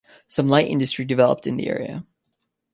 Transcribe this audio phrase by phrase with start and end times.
[0.27, 2.07] Some light industry developed in the area.